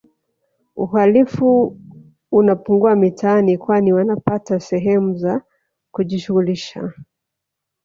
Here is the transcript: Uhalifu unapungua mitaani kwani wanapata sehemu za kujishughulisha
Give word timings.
Uhalifu 0.75 1.77
unapungua 2.31 2.95
mitaani 2.95 3.57
kwani 3.57 3.93
wanapata 3.93 4.59
sehemu 4.59 5.15
za 5.15 5.41
kujishughulisha 5.91 6.93